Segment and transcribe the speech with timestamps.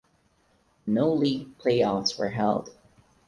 [0.87, 2.71] No league playoffs were held.